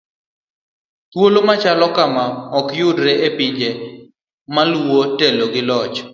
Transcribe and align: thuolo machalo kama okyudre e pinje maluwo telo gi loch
thuolo 1.11 1.39
machalo 1.49 1.87
kama 1.97 2.23
okyudre 2.59 3.13
e 3.27 3.29
pinje 3.37 3.69
maluwo 4.55 4.99
telo 5.17 5.45
gi 5.53 5.61
loch 5.69 5.95